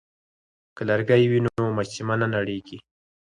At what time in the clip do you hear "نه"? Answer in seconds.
2.21-2.27